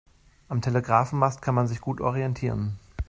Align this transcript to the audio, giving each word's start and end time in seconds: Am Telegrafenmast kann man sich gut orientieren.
Am 0.47 0.61
Telegrafenmast 0.61 1.43
kann 1.43 1.53
man 1.53 1.67
sich 1.67 1.79
gut 1.79 2.01
orientieren. 2.01 2.79